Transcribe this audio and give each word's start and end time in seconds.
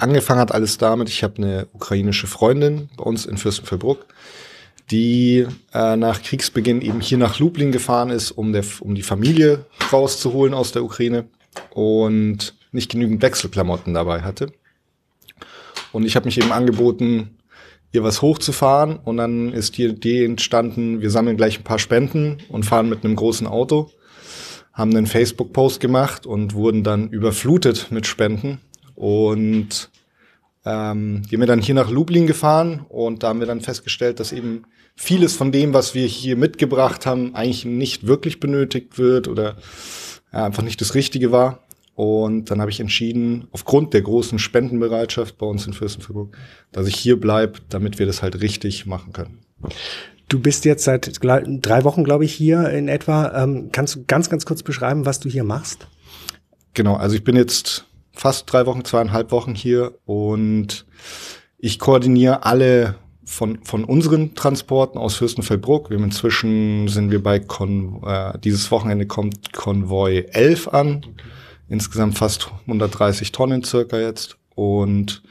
angefangen 0.00 0.40
hat 0.40 0.52
alles 0.52 0.78
damit, 0.78 1.08
ich 1.08 1.22
habe 1.22 1.36
eine 1.38 1.68
ukrainische 1.72 2.26
Freundin 2.26 2.88
bei 2.96 3.04
uns 3.04 3.26
in 3.26 3.36
Fürstenfeldbruck, 3.36 4.06
die 4.90 5.46
äh, 5.72 5.96
nach 5.96 6.22
Kriegsbeginn 6.22 6.80
eben 6.80 7.00
hier 7.00 7.18
nach 7.18 7.38
Lublin 7.38 7.72
gefahren 7.72 8.10
ist, 8.10 8.32
um, 8.32 8.52
der, 8.52 8.64
um 8.80 8.94
die 8.94 9.02
Familie 9.02 9.66
rauszuholen 9.92 10.54
aus 10.54 10.72
der 10.72 10.84
Ukraine 10.84 11.26
und 11.70 12.54
nicht 12.72 12.90
genügend 12.90 13.22
Wechselklamotten 13.22 13.94
dabei 13.94 14.22
hatte. 14.22 14.52
Und 15.92 16.04
ich 16.04 16.16
habe 16.16 16.26
mich 16.26 16.38
eben 16.38 16.52
angeboten, 16.52 17.36
ihr 17.92 18.04
was 18.04 18.22
hochzufahren 18.22 18.96
und 18.96 19.16
dann 19.16 19.52
ist 19.52 19.76
die 19.76 19.84
Idee 19.84 20.24
entstanden, 20.24 21.00
wir 21.00 21.10
sammeln 21.10 21.36
gleich 21.36 21.58
ein 21.58 21.64
paar 21.64 21.78
Spenden 21.78 22.38
und 22.48 22.64
fahren 22.64 22.88
mit 22.88 23.04
einem 23.04 23.16
großen 23.16 23.46
Auto, 23.46 23.90
haben 24.72 24.94
einen 24.94 25.06
Facebook-Post 25.06 25.80
gemacht 25.80 26.26
und 26.26 26.54
wurden 26.54 26.84
dann 26.84 27.08
überflutet 27.10 27.90
mit 27.90 28.06
Spenden 28.06 28.60
und 28.94 29.89
ähm, 30.64 31.22
die 31.22 31.36
haben 31.36 31.40
wir 31.40 31.46
dann 31.46 31.62
hier 31.62 31.74
nach 31.74 31.90
Lublin 31.90 32.26
gefahren 32.26 32.84
und 32.88 33.22
da 33.22 33.28
haben 33.28 33.40
wir 33.40 33.46
dann 33.46 33.60
festgestellt, 33.60 34.20
dass 34.20 34.32
eben 34.32 34.64
vieles 34.94 35.34
von 35.34 35.52
dem, 35.52 35.72
was 35.72 35.94
wir 35.94 36.06
hier 36.06 36.36
mitgebracht 36.36 37.06
haben, 37.06 37.34
eigentlich 37.34 37.64
nicht 37.64 38.06
wirklich 38.06 38.40
benötigt 38.40 38.98
wird 38.98 39.28
oder 39.28 39.56
ja, 40.32 40.44
einfach 40.44 40.62
nicht 40.62 40.80
das 40.80 40.94
Richtige 40.94 41.32
war. 41.32 41.60
Und 41.94 42.50
dann 42.50 42.60
habe 42.60 42.70
ich 42.70 42.80
entschieden, 42.80 43.48
aufgrund 43.52 43.92
der 43.92 44.02
großen 44.02 44.38
Spendenbereitschaft 44.38 45.36
bei 45.36 45.46
uns 45.46 45.66
in 45.66 45.72
Fürstenfeldbruck, 45.72 46.36
dass 46.72 46.86
ich 46.86 46.96
hier 46.96 47.20
bleibe, 47.20 47.58
damit 47.68 47.98
wir 47.98 48.06
das 48.06 48.22
halt 48.22 48.40
richtig 48.40 48.86
machen 48.86 49.12
können. 49.12 49.40
Du 50.28 50.38
bist 50.38 50.64
jetzt 50.64 50.84
seit 50.84 51.10
drei 51.22 51.84
Wochen, 51.84 52.04
glaube 52.04 52.24
ich, 52.24 52.32
hier 52.32 52.70
in 52.70 52.88
etwa. 52.88 53.42
Ähm, 53.42 53.70
kannst 53.72 53.96
du 53.96 54.04
ganz, 54.06 54.30
ganz 54.30 54.46
kurz 54.46 54.62
beschreiben, 54.62 55.04
was 55.04 55.20
du 55.20 55.28
hier 55.28 55.44
machst? 55.44 55.88
Genau, 56.72 56.94
also 56.94 57.16
ich 57.16 57.24
bin 57.24 57.36
jetzt 57.36 57.84
fast 58.12 58.52
drei 58.52 58.66
Wochen, 58.66 58.84
zweieinhalb 58.84 59.30
Wochen 59.32 59.54
hier 59.54 59.94
und 60.04 60.86
ich 61.58 61.78
koordiniere 61.78 62.44
alle 62.44 62.96
von, 63.24 63.62
von 63.64 63.84
unseren 63.84 64.34
Transporten 64.34 64.98
aus 64.98 65.16
Fürstenfeldbruck. 65.16 65.90
Wir 65.90 65.98
haben 65.98 66.04
inzwischen 66.04 66.88
sind 66.88 67.10
wir 67.10 67.22
bei 67.22 67.38
Kon 67.38 68.02
äh, 68.04 68.38
dieses 68.38 68.70
Wochenende 68.70 69.06
kommt 69.06 69.52
Konvoi 69.52 70.26
11 70.32 70.68
an. 70.68 70.96
Okay 71.04 71.22
insgesamt 71.70 72.18
fast 72.18 72.50
130 72.62 73.32
Tonnen 73.32 73.64
circa 73.64 73.98
jetzt 73.98 74.36
und 74.54 75.22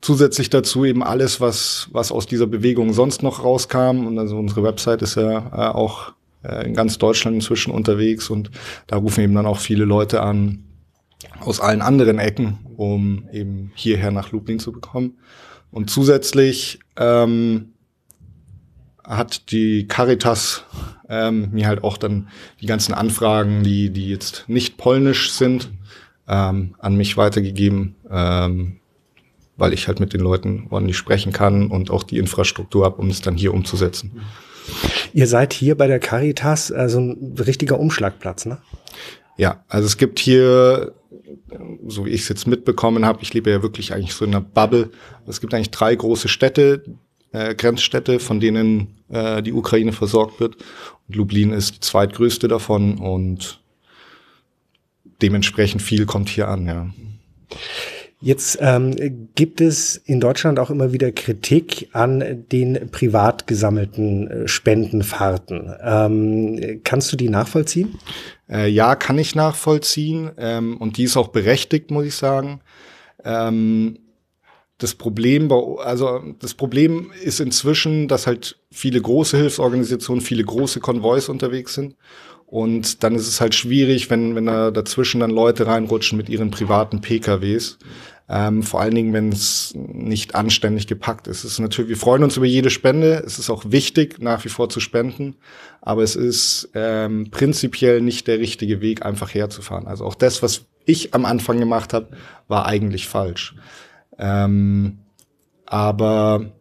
zusätzlich 0.00 0.50
dazu 0.50 0.84
eben 0.84 1.02
alles, 1.02 1.40
was, 1.40 1.88
was 1.90 2.12
aus 2.12 2.26
dieser 2.26 2.46
Bewegung 2.46 2.92
sonst 2.92 3.22
noch 3.22 3.42
rauskam. 3.42 4.06
Und 4.06 4.18
also 4.18 4.38
unsere 4.38 4.62
Website 4.62 5.02
ist 5.02 5.16
ja 5.16 5.38
äh, 5.38 5.74
auch 5.74 6.12
äh, 6.44 6.66
in 6.66 6.74
ganz 6.74 6.98
Deutschland 6.98 7.34
inzwischen 7.34 7.72
unterwegs 7.72 8.30
und 8.30 8.50
da 8.86 8.96
rufen 8.96 9.24
eben 9.24 9.34
dann 9.34 9.46
auch 9.46 9.58
viele 9.58 9.84
Leute 9.84 10.22
an 10.22 10.62
aus 11.40 11.60
allen 11.60 11.82
anderen 11.82 12.18
Ecken, 12.18 12.58
um 12.76 13.28
eben 13.32 13.72
hierher 13.74 14.10
nach 14.10 14.32
Lublin 14.32 14.58
zu 14.58 14.72
bekommen. 14.72 15.18
Und 15.70 15.90
zusätzlich 15.90 16.78
ähm, 16.96 17.72
hat 19.04 19.50
die 19.50 19.86
Caritas 19.86 20.64
ähm, 21.08 21.50
mir 21.52 21.66
halt 21.66 21.84
auch 21.84 21.96
dann 21.96 22.28
die 22.60 22.66
ganzen 22.66 22.94
Anfragen, 22.94 23.62
die, 23.62 23.90
die 23.90 24.08
jetzt 24.08 24.44
nicht 24.48 24.76
polnisch 24.76 25.32
sind, 25.32 25.70
ähm, 26.28 26.74
an 26.78 26.96
mich 26.96 27.16
weitergegeben, 27.16 27.94
ähm, 28.10 28.80
weil 29.56 29.72
ich 29.72 29.86
halt 29.88 30.00
mit 30.00 30.12
den 30.12 30.20
Leuten 30.20 30.66
ordentlich 30.70 30.96
sprechen 30.96 31.32
kann 31.32 31.70
und 31.70 31.90
auch 31.90 32.02
die 32.02 32.18
Infrastruktur 32.18 32.84
habe, 32.84 32.96
um 32.96 33.08
es 33.08 33.20
dann 33.20 33.36
hier 33.36 33.54
umzusetzen. 33.54 34.20
Ihr 35.12 35.28
seid 35.28 35.52
hier 35.52 35.76
bei 35.76 35.86
der 35.86 36.00
Caritas 36.00 36.72
also 36.72 36.98
ein 36.98 37.36
richtiger 37.38 37.78
Umschlagplatz, 37.78 38.46
ne? 38.46 38.58
Ja, 39.36 39.64
also 39.68 39.86
es 39.86 39.98
gibt 39.98 40.18
hier, 40.18 40.94
so 41.86 42.04
wie 42.06 42.10
ich 42.10 42.22
es 42.22 42.28
jetzt 42.28 42.46
mitbekommen 42.46 43.04
habe, 43.04 43.22
ich 43.22 43.32
lebe 43.32 43.50
ja 43.50 43.62
wirklich 43.62 43.92
eigentlich 43.92 44.14
so 44.14 44.24
in 44.24 44.34
einer 44.34 44.40
Bubble. 44.40 44.90
Es 45.26 45.40
gibt 45.40 45.54
eigentlich 45.54 45.70
drei 45.70 45.94
große 45.94 46.28
Städte, 46.28 46.84
äh, 47.32 47.54
Grenzstädte, 47.54 48.18
von 48.18 48.40
denen 48.40 48.96
äh, 49.08 49.42
die 49.42 49.52
Ukraine 49.52 49.92
versorgt 49.92 50.40
wird. 50.40 50.56
Und 51.08 51.16
Lublin 51.16 51.52
ist 51.52 51.76
die 51.76 51.80
zweitgrößte 51.80 52.48
davon 52.48 52.98
und 52.98 53.60
dementsprechend 55.22 55.82
viel 55.82 56.06
kommt 56.06 56.28
hier 56.28 56.48
an, 56.48 56.66
ja. 56.66 56.90
Jetzt 58.20 58.58
ähm, 58.62 59.28
gibt 59.34 59.60
es 59.60 59.96
in 59.96 60.20
Deutschland 60.20 60.58
auch 60.58 60.70
immer 60.70 60.92
wieder 60.92 61.12
Kritik 61.12 61.90
an 61.92 62.46
den 62.50 62.88
privat 62.90 63.46
gesammelten 63.46 64.28
äh, 64.28 64.48
Spendenfahrten. 64.48 65.74
Ähm, 65.82 66.80
kannst 66.82 67.12
du 67.12 67.16
die 67.16 67.28
nachvollziehen? 67.28 67.98
Äh, 68.48 68.68
ja, 68.68 68.94
kann 68.94 69.18
ich 69.18 69.34
nachvollziehen. 69.34 70.30
Ähm, 70.38 70.78
und 70.78 70.96
die 70.96 71.04
ist 71.04 71.18
auch 71.18 71.28
berechtigt, 71.28 71.90
muss 71.90 72.06
ich 72.06 72.14
sagen. 72.14 72.60
Ähm, 73.22 73.98
das 74.78 74.94
Problem, 74.94 75.50
also 75.82 76.20
das 76.38 76.54
Problem 76.54 77.12
ist 77.22 77.40
inzwischen, 77.40 78.08
dass 78.08 78.26
halt 78.26 78.58
viele 78.70 79.00
große 79.00 79.36
Hilfsorganisationen, 79.36 80.22
viele 80.22 80.44
große 80.44 80.80
Konvois 80.80 81.28
unterwegs 81.28 81.74
sind 81.74 81.96
und 82.46 83.02
dann 83.02 83.16
ist 83.16 83.26
es 83.26 83.40
halt 83.40 83.54
schwierig, 83.54 84.08
wenn, 84.08 84.36
wenn 84.36 84.46
da 84.46 84.70
dazwischen 84.70 85.20
dann 85.20 85.30
Leute 85.30 85.66
reinrutschen 85.66 86.16
mit 86.16 86.28
ihren 86.28 86.50
privaten 86.50 87.00
PKWs. 87.00 87.78
Ähm, 88.28 88.64
vor 88.64 88.80
allen 88.80 88.94
Dingen, 88.94 89.12
wenn 89.12 89.30
es 89.30 89.72
nicht 89.74 90.34
anständig 90.34 90.88
gepackt 90.88 91.28
ist. 91.28 91.44
Es 91.44 91.52
ist 91.52 91.58
natürlich, 91.60 91.90
wir 91.90 91.96
freuen 91.96 92.24
uns 92.24 92.36
über 92.36 92.46
jede 92.46 92.70
Spende. 92.70 93.22
Es 93.24 93.38
ist 93.38 93.50
auch 93.50 93.64
wichtig, 93.68 94.20
nach 94.20 94.44
wie 94.44 94.48
vor 94.48 94.68
zu 94.68 94.80
spenden. 94.80 95.36
Aber 95.80 96.02
es 96.02 96.16
ist 96.16 96.70
ähm, 96.74 97.30
prinzipiell 97.30 98.00
nicht 98.00 98.26
der 98.26 98.38
richtige 98.40 98.80
Weg, 98.80 99.04
einfach 99.04 99.32
herzufahren. 99.32 99.86
Also 99.86 100.04
auch 100.04 100.16
das, 100.16 100.42
was 100.42 100.66
ich 100.84 101.14
am 101.14 101.24
Anfang 101.24 101.60
gemacht 101.60 101.92
habe, 101.92 102.08
war 102.48 102.66
eigentlich 102.66 103.06
falsch. 103.06 103.54
Ähm, 104.18 104.98
aber 105.66 106.52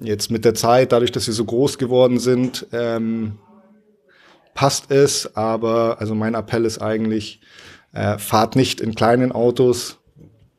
jetzt 0.00 0.30
mit 0.30 0.46
der 0.46 0.54
Zeit, 0.54 0.92
dadurch, 0.92 1.12
dass 1.12 1.26
wir 1.26 1.34
so 1.34 1.44
groß 1.44 1.76
geworden 1.76 2.18
sind, 2.18 2.66
ähm, 2.72 3.38
passt 4.54 4.90
es, 4.90 5.36
aber 5.36 5.96
also 6.00 6.14
mein 6.14 6.34
Appell 6.34 6.64
ist 6.64 6.80
eigentlich, 6.80 7.40
äh, 7.92 8.18
fahrt 8.18 8.56
nicht 8.56 8.80
in 8.80 8.94
kleinen 8.94 9.32
Autos, 9.32 9.98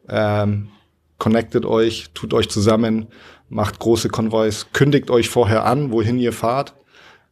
ähm, 0.09 0.69
connectet 1.17 1.65
euch, 1.65 2.09
tut 2.13 2.33
euch 2.33 2.49
zusammen, 2.49 3.07
macht 3.49 3.79
große 3.79 4.09
Konvois, 4.09 4.65
kündigt 4.73 5.09
euch 5.09 5.29
vorher 5.29 5.65
an, 5.65 5.91
wohin 5.91 6.19
ihr 6.19 6.33
fahrt. 6.33 6.73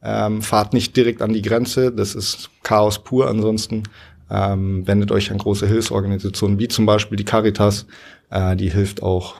Ähm, 0.03 0.41
fahrt 0.41 0.73
nicht 0.73 0.97
direkt 0.97 1.21
an 1.21 1.33
die 1.33 1.43
Grenze, 1.43 1.91
das 1.91 2.15
ist 2.15 2.49
Chaos 2.63 3.03
pur. 3.03 3.29
Ansonsten 3.29 3.83
ähm, 4.31 4.87
wendet 4.87 5.11
euch 5.11 5.29
an 5.31 5.37
große 5.37 5.67
Hilfsorganisationen 5.67 6.57
wie 6.57 6.67
zum 6.67 6.85
Beispiel 6.85 7.17
die 7.17 7.25
Caritas, 7.25 7.85
äh, 8.29 8.55
die 8.55 8.71
hilft 8.71 9.03
auch, 9.03 9.35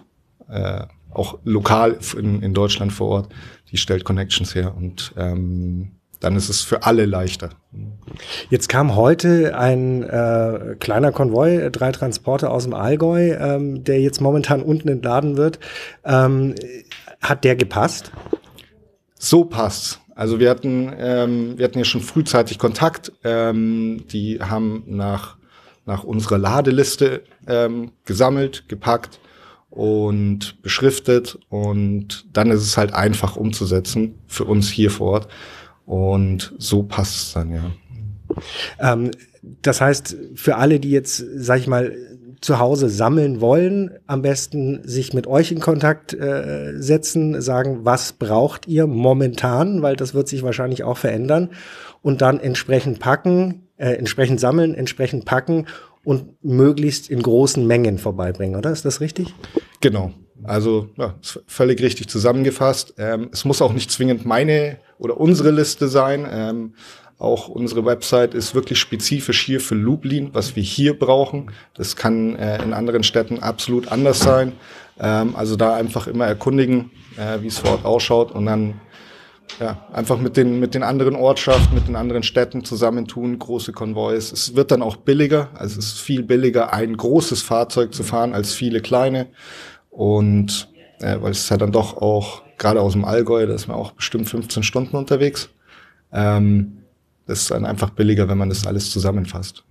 äh, 0.49 0.83
auch 1.09 1.39
lokal 1.43 1.97
in, 2.17 2.43
in 2.43 2.53
Deutschland 2.53 2.93
vor 2.93 3.07
Ort, 3.07 3.33
die 3.71 3.77
stellt 3.77 4.03
Connections 4.03 4.53
her 4.53 4.75
und 4.75 5.13
ähm, 5.17 5.93
dann 6.21 6.35
ist 6.35 6.49
es 6.49 6.61
für 6.61 6.83
alle 6.83 7.05
leichter. 7.05 7.49
Jetzt 8.49 8.69
kam 8.69 8.95
heute 8.95 9.57
ein 9.57 10.03
äh, 10.03 10.75
kleiner 10.79 11.11
Konvoi, 11.11 11.69
drei 11.71 11.91
Transporte 11.91 12.49
aus 12.49 12.63
dem 12.63 12.73
Allgäu, 12.73 13.33
ähm, 13.33 13.83
der 13.83 13.99
jetzt 14.01 14.21
momentan 14.21 14.61
unten 14.61 14.87
entladen 14.87 15.35
wird. 15.35 15.59
Ähm, 16.05 16.55
hat 17.21 17.43
der 17.43 17.55
gepasst? 17.55 18.11
So 19.15 19.45
passt. 19.45 19.99
Also 20.15 20.39
wir 20.39 20.49
hatten, 20.49 20.93
ähm, 20.97 21.57
wir 21.57 21.65
hatten 21.65 21.79
ja 21.79 21.85
schon 21.85 22.01
frühzeitig 22.01 22.59
Kontakt. 22.59 23.11
Ähm, 23.23 24.05
die 24.11 24.39
haben 24.41 24.83
nach, 24.85 25.37
nach 25.85 26.03
unserer 26.03 26.37
Ladeliste 26.37 27.23
ähm, 27.47 27.91
gesammelt, 28.05 28.69
gepackt 28.69 29.19
und 29.71 30.61
beschriftet. 30.61 31.39
Und 31.49 32.25
dann 32.33 32.51
ist 32.51 32.61
es 32.61 32.77
halt 32.77 32.93
einfach 32.93 33.37
umzusetzen 33.37 34.19
für 34.27 34.43
uns 34.45 34.69
hier 34.69 34.91
vor 34.91 35.11
Ort. 35.13 35.27
Und 35.85 36.53
so 36.57 36.83
passt 36.83 37.15
es 37.15 37.33
dann, 37.33 37.53
ja. 37.53 37.71
Ähm, 38.79 39.11
das 39.61 39.81
heißt, 39.81 40.15
für 40.35 40.55
alle, 40.57 40.79
die 40.79 40.91
jetzt, 40.91 41.23
sag 41.35 41.59
ich 41.59 41.67
mal, 41.67 41.93
zu 42.41 42.57
Hause 42.57 42.89
sammeln 42.89 43.39
wollen, 43.39 43.91
am 44.07 44.23
besten 44.23 44.81
sich 44.83 45.13
mit 45.13 45.27
euch 45.27 45.51
in 45.51 45.59
Kontakt 45.59 46.13
äh, 46.13 46.73
setzen, 46.75 47.39
sagen, 47.39 47.81
was 47.83 48.13
braucht 48.13 48.67
ihr 48.67 48.87
momentan, 48.87 49.83
weil 49.83 49.95
das 49.95 50.15
wird 50.15 50.27
sich 50.27 50.41
wahrscheinlich 50.41 50.83
auch 50.83 50.97
verändern 50.97 51.51
und 52.01 52.21
dann 52.21 52.39
entsprechend 52.39 52.99
packen, 52.99 53.67
äh, 53.77 53.93
entsprechend 53.93 54.39
sammeln, 54.39 54.73
entsprechend 54.73 55.25
packen 55.25 55.67
und 56.03 56.43
möglichst 56.43 57.11
in 57.11 57.21
großen 57.21 57.65
Mengen 57.65 57.99
vorbeibringen, 57.99 58.55
oder? 58.55 58.71
Ist 58.71 58.85
das 58.85 59.01
richtig? 59.01 59.35
Genau. 59.79 60.11
Also 60.43 60.89
ja, 60.97 61.15
völlig 61.47 61.81
richtig 61.81 62.09
zusammengefasst. 62.09 62.93
Ähm, 62.97 63.29
es 63.31 63.45
muss 63.45 63.61
auch 63.61 63.73
nicht 63.73 63.91
zwingend 63.91 64.25
meine 64.25 64.77
oder 64.97 65.19
unsere 65.19 65.51
Liste 65.51 65.87
sein. 65.87 66.27
Ähm, 66.29 66.73
auch 67.17 67.47
unsere 67.47 67.85
Website 67.85 68.33
ist 68.33 68.55
wirklich 68.55 68.79
spezifisch 68.79 69.41
hier 69.41 69.59
für 69.59 69.75
Lublin, 69.75 70.31
was 70.33 70.55
wir 70.55 70.63
hier 70.63 70.97
brauchen. 70.97 71.51
Das 71.75 71.95
kann 71.95 72.35
äh, 72.35 72.63
in 72.63 72.73
anderen 72.73 73.03
Städten 73.03 73.39
absolut 73.39 73.91
anders 73.91 74.19
sein. 74.19 74.53
Ähm, 74.99 75.35
also 75.35 75.55
da 75.55 75.75
einfach 75.75 76.07
immer 76.07 76.25
erkundigen, 76.25 76.89
äh, 77.17 77.41
wie 77.41 77.47
es 77.47 77.59
vor 77.59 77.71
Ort 77.71 77.85
ausschaut 77.85 78.31
und 78.31 78.47
dann 78.47 78.81
ja, 79.59 79.85
einfach 79.93 80.17
mit 80.17 80.37
den, 80.37 80.59
mit 80.59 80.73
den 80.73 80.81
anderen 80.81 81.15
Ortschaften, 81.15 81.75
mit 81.75 81.87
den 81.87 81.95
anderen 81.95 82.23
Städten 82.23 82.63
zusammentun, 82.63 83.37
große 83.37 83.71
Konvois. 83.73 84.31
Es 84.31 84.55
wird 84.55 84.71
dann 84.71 84.81
auch 84.81 84.95
billiger, 84.95 85.49
also 85.53 85.77
es 85.77 85.85
ist 85.93 85.99
viel 85.99 86.23
billiger, 86.23 86.73
ein 86.73 86.95
großes 86.95 87.41
Fahrzeug 87.41 87.93
zu 87.93 88.03
fahren 88.03 88.33
als 88.33 88.53
viele 88.53 88.81
kleine. 88.81 89.27
Und 89.91 90.69
äh, 90.99 91.17
weil 91.21 91.31
es 91.31 91.39
ist 91.39 91.49
ja 91.49 91.57
dann 91.57 91.71
doch 91.71 91.97
auch, 91.97 92.41
gerade 92.57 92.81
aus 92.81 92.93
dem 92.93 93.05
Allgäu, 93.05 93.45
da 93.45 93.53
ist 93.53 93.67
man 93.67 93.77
auch 93.77 93.91
bestimmt 93.91 94.27
15 94.29 94.63
Stunden 94.63 94.95
unterwegs. 94.95 95.49
Ähm, 96.11 96.77
das 97.27 97.43
ist 97.43 97.51
dann 97.51 97.65
einfach 97.65 97.91
billiger, 97.91 98.27
wenn 98.27 98.37
man 98.37 98.49
das 98.49 98.65
alles 98.65 98.89
zusammenfasst. 98.91 99.63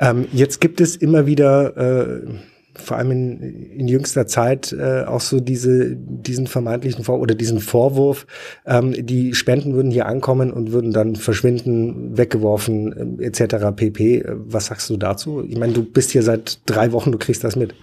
Ähm, 0.00 0.26
jetzt 0.32 0.60
gibt 0.60 0.80
es 0.80 0.96
immer 0.96 1.26
wieder 1.26 1.76
äh 1.76 2.38
vor 2.76 2.96
allem 2.96 3.10
in, 3.10 3.70
in 3.70 3.88
jüngster 3.88 4.26
Zeit 4.26 4.72
äh, 4.72 5.04
auch 5.04 5.20
so 5.20 5.40
diese, 5.40 5.94
diesen 5.96 6.46
vermeintlichen 6.46 7.04
Vor 7.04 7.20
oder 7.20 7.34
diesen 7.34 7.60
Vorwurf, 7.60 8.26
ähm, 8.66 8.94
die 9.06 9.34
Spenden 9.34 9.74
würden 9.74 9.90
hier 9.90 10.06
ankommen 10.06 10.52
und 10.52 10.72
würden 10.72 10.92
dann 10.92 11.16
verschwinden, 11.16 12.16
weggeworfen 12.16 13.20
äh, 13.20 13.24
etc. 13.26 13.66
pp. 13.76 14.24
Was 14.28 14.66
sagst 14.66 14.90
du 14.90 14.96
dazu? 14.96 15.44
Ich 15.48 15.58
meine, 15.58 15.72
du 15.72 15.84
bist 15.84 16.10
hier 16.10 16.22
seit 16.22 16.60
drei 16.66 16.92
Wochen, 16.92 17.12
du 17.12 17.18
kriegst 17.18 17.44
das 17.44 17.56
mit. 17.56 17.74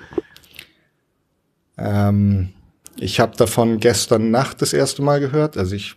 Ähm, 1.81 2.49
ich 2.97 3.19
habe 3.19 3.35
davon 3.35 3.79
gestern 3.79 4.31
Nacht 4.31 4.61
das 4.61 4.73
erste 4.73 5.01
Mal 5.01 5.19
gehört. 5.19 5.57
Also 5.57 5.75
ich 5.75 5.95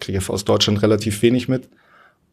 kriege 0.00 0.20
aus 0.28 0.44
Deutschland 0.44 0.82
relativ 0.82 1.22
wenig 1.22 1.48
mit 1.48 1.68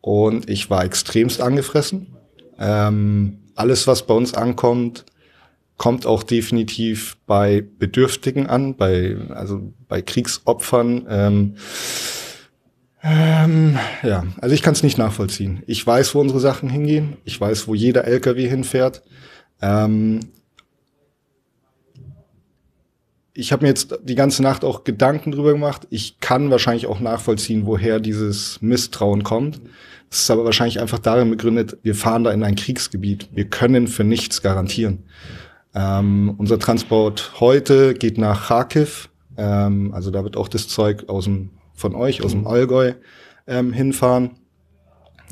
und 0.01 0.49
ich 0.49 0.69
war 0.69 0.83
extremst 0.83 1.41
angefressen. 1.41 2.15
Ähm, 2.59 3.39
alles, 3.55 3.87
was 3.87 4.05
bei 4.05 4.13
uns 4.13 4.33
ankommt, 4.33 5.05
kommt 5.77 6.05
auch 6.05 6.23
definitiv 6.23 7.17
bei 7.25 7.65
Bedürftigen 7.79 8.47
an, 8.47 8.75
bei, 8.75 9.17
also 9.29 9.73
bei 9.87 10.01
Kriegsopfern. 10.01 11.05
Ähm, 11.09 11.55
ähm, 13.03 13.77
ja, 14.03 14.23
also 14.39 14.55
ich 14.55 14.61
kann 14.61 14.73
es 14.73 14.83
nicht 14.83 14.97
nachvollziehen. 14.97 15.63
Ich 15.67 15.85
weiß, 15.85 16.15
wo 16.15 16.21
unsere 16.21 16.39
Sachen 16.39 16.69
hingehen. 16.69 17.17
Ich 17.23 17.39
weiß, 17.39 17.67
wo 17.67 17.75
jeder 17.75 18.05
LKW 18.05 18.47
hinfährt. 18.47 19.03
Ähm, 19.61 20.21
ich 23.37 23.51
habe 23.51 23.63
mir 23.63 23.69
jetzt 23.69 23.99
die 24.01 24.15
ganze 24.15 24.41
Nacht 24.41 24.63
auch 24.63 24.85
Gedanken 24.85 25.33
drüber 25.33 25.51
gemacht. 25.51 25.87
Ich 25.89 26.19
kann 26.21 26.49
wahrscheinlich 26.49 26.87
auch 26.87 27.01
nachvollziehen, 27.01 27.65
woher 27.65 27.99
dieses 27.99 28.61
Misstrauen 28.61 29.23
kommt. 29.23 29.61
Es 30.09 30.21
ist 30.21 30.31
aber 30.31 30.45
wahrscheinlich 30.45 30.79
einfach 30.79 30.99
darin 30.99 31.29
begründet, 31.29 31.77
wir 31.83 31.95
fahren 31.95 32.23
da 32.23 32.31
in 32.31 32.43
ein 32.43 32.55
Kriegsgebiet. 32.55 33.27
Wir 33.33 33.49
können 33.49 33.87
für 33.87 34.05
nichts 34.05 34.41
garantieren. 34.41 35.03
Ähm, 35.73 36.33
unser 36.37 36.57
Transport 36.57 37.33
heute 37.41 37.93
geht 37.93 38.17
nach 38.17 38.47
Kharkiv. 38.47 39.09
Ähm, 39.35 39.93
also 39.93 40.11
da 40.11 40.23
wird 40.23 40.37
auch 40.37 40.47
das 40.47 40.69
Zeug 40.69 41.09
aus 41.09 41.25
dem, 41.25 41.49
von 41.73 41.93
euch, 41.93 42.23
aus 42.23 42.31
dem 42.31 42.41
mhm. 42.41 42.47
Allgäu, 42.47 42.93
ähm, 43.47 43.73
hinfahren. 43.73 44.31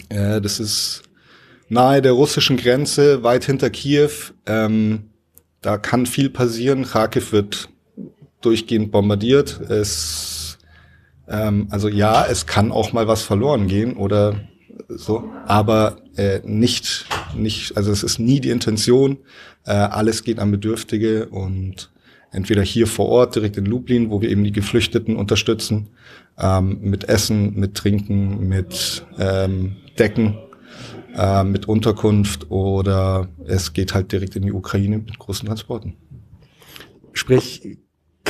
Äh, 0.10 0.42
das 0.42 0.60
ist 0.60 1.04
nahe 1.70 2.02
der 2.02 2.12
russischen 2.12 2.58
Grenze, 2.58 3.24
weit 3.24 3.46
hinter 3.46 3.70
Kiew. 3.70 4.10
Ähm, 4.46 5.12
da 5.62 5.78
kann 5.78 6.06
viel 6.06 6.30
passieren. 6.30 6.84
Kharkiv 6.84 7.32
wird 7.32 7.70
durchgehend 8.45 8.92
bombardiert. 8.92 9.60
Es, 9.69 10.57
ähm, 11.28 11.68
also 11.69 11.88
ja, 11.88 12.25
es 12.25 12.45
kann 12.45 12.72
auch 12.72 12.94
mal 12.94 13.07
was 13.07 13.22
verloren 13.22 13.68
gehen 13.68 13.98
oder 13.98 14.36
so, 14.88 15.24
aber 15.45 15.98
äh, 16.18 16.40
nicht, 16.44 17.06
nicht, 17.36 17.78
also 17.78 17.92
es 17.92 18.04
ist 18.04 18.19
nie 18.19 18.40
die 18.40 18.50
Intention. 18.50 19.18
Äh, 19.66 19.72
alles 19.72 20.24
geht 20.24 20.40
an 20.40 20.51
Bedürftige 20.51 21.28
und 21.28 21.92
entweder 22.31 22.63
hier 22.63 22.88
vor 22.88 23.07
Ort, 23.07 23.36
direkt 23.36 23.57
in 23.57 23.66
Lublin, 23.66 24.10
wo 24.10 24.22
wir 24.22 24.30
eben 24.30 24.44
die 24.44 24.51
Geflüchteten 24.51 25.16
unterstützen, 25.16 25.89
ähm, 26.38 26.80
mit 26.81 27.06
Essen, 27.06 27.56
mit 27.56 27.75
Trinken, 27.75 28.48
mit 28.48 29.06
ähm, 29.19 29.78
Decken, 29.98 30.38
äh, 31.16 31.44
mit 31.44 31.68
Unterkunft 31.68 32.50
oder 32.50 33.30
es 33.46 33.74
geht 33.74 33.94
halt 33.94 34.12
direkt 34.12 34.36
in 34.36 34.44
die 34.44 34.51
Ukraine 34.51 34.98
mit 34.98 35.18
großen 35.19 35.48
Transporten. 35.48 35.96
Sprich, 37.13 37.78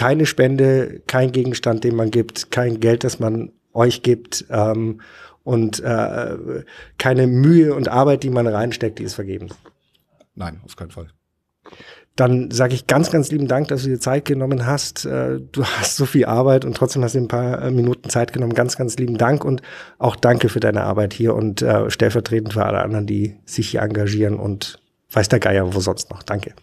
keine 0.04 0.26
Spende, 0.26 1.02
kein 1.08 1.32
Gegenstand, 1.32 1.86
den 1.86 1.96
man 1.96 2.12
gibt, 2.12 2.52
kein 2.52 2.82
Geld, 2.82 3.06
das 3.06 3.22
man 3.22 3.54
euch 3.72 4.04
gibt 4.04 4.44
ähm, 4.50 5.00
und 5.44 5.80
äh, 5.80 6.64
keine 6.98 7.26
Mühe 7.26 7.74
und 7.74 7.88
Arbeit, 7.88 8.24
die 8.24 8.30
man 8.30 8.46
reinsteckt, 8.46 9.00
die 9.00 9.04
ist 9.04 9.14
vergebens. 9.14 9.56
Nein, 10.36 10.60
auf 10.66 10.76
keinen 10.76 10.92
Fall. 10.92 11.08
Dann 12.18 12.52
sage 12.52 12.74
ich 12.74 12.86
ganz, 12.86 13.12
ganz 13.12 13.32
lieben 13.32 13.48
Dank, 13.48 13.70
dass 13.70 13.84
du 13.84 13.90
dir 13.90 14.00
Zeit 14.00 14.26
genommen 14.26 14.66
hast. 14.66 15.06
Äh, 15.06 15.40
du 15.40 15.64
hast 15.64 15.96
so 15.96 16.06
viel 16.06 16.26
Arbeit 16.26 16.66
und 16.66 16.76
trotzdem 16.76 17.02
hast 17.02 17.16
du 17.16 17.20
ein 17.20 17.30
paar 17.30 17.62
äh, 17.62 17.72
Minuten 17.72 18.10
Zeit 18.10 18.34
genommen. 18.34 18.56
Ganz, 18.56 18.76
ganz 18.76 18.98
lieben 18.98 19.18
Dank 19.18 19.46
und 19.46 19.62
auch 20.00 20.18
danke 20.18 20.50
für 20.50 20.60
deine 20.60 20.84
Arbeit 20.84 21.14
hier 21.14 21.34
und 21.34 21.62
äh, 21.62 21.90
stellvertretend 21.90 22.52
für 22.52 22.66
alle 22.66 22.82
anderen, 22.82 23.08
die 23.08 23.38
sich 23.46 23.70
hier 23.70 23.84
engagieren 23.84 24.36
und 24.38 24.82
weiß 25.12 25.30
der 25.30 25.40
Geier 25.40 25.74
wo 25.74 25.80
sonst 25.80 26.12
noch. 26.12 26.24
Danke. 26.24 26.56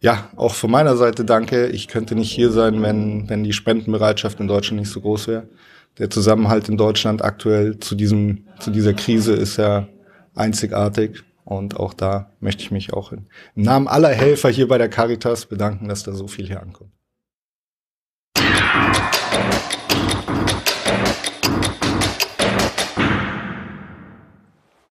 Ja, 0.00 0.30
auch 0.36 0.54
von 0.54 0.70
meiner 0.70 0.96
Seite 0.96 1.24
danke. 1.24 1.68
Ich 1.68 1.88
könnte 1.88 2.14
nicht 2.14 2.30
hier 2.30 2.50
sein, 2.50 2.82
wenn, 2.82 3.28
wenn 3.28 3.44
die 3.44 3.52
Spendenbereitschaft 3.52 4.40
in 4.40 4.48
Deutschland 4.48 4.80
nicht 4.80 4.92
so 4.92 5.00
groß 5.00 5.28
wäre 5.28 5.48
der 5.98 6.10
Zusammenhalt 6.10 6.68
in 6.68 6.76
Deutschland 6.76 7.24
aktuell 7.24 7.78
zu 7.78 7.94
diesem, 7.94 8.46
zu 8.60 8.70
dieser 8.70 8.94
Krise 8.94 9.32
ist 9.34 9.56
ja 9.56 9.88
einzigartig. 10.34 11.22
Und 11.44 11.78
auch 11.78 11.94
da 11.94 12.32
möchte 12.40 12.62
ich 12.62 12.70
mich 12.70 12.92
auch 12.92 13.12
im 13.12 13.26
Namen 13.54 13.86
aller 13.86 14.08
Helfer 14.08 14.48
hier 14.50 14.66
bei 14.66 14.78
der 14.78 14.88
Caritas 14.88 15.46
bedanken, 15.46 15.88
dass 15.88 16.02
da 16.02 16.12
so 16.12 16.26
viel 16.26 16.46
hier 16.46 16.60
ankommt. 16.60 16.90